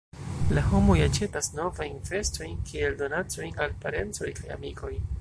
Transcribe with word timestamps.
La 0.57 0.63
homoj 0.69 0.95
aĉetas 1.07 1.51
novajn 1.59 1.95
vestojn 2.13 2.57
kiel 2.71 2.99
donacojn 3.05 3.65
al 3.67 3.81
parencoj 3.85 4.35
kaj 4.43 4.55
amikoj. 4.61 4.95